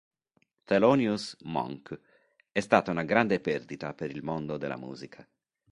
Thelonious 0.63 1.35
Monk: 1.43 1.95
“è 2.51 2.59
stata 2.59 2.89
una 2.89 3.03
grande 3.03 3.39
perdita 3.39 3.93
per 3.93 4.09
il 4.09 4.23
mondo 4.23 4.57
della 4.57 4.75
musica. 4.75 5.29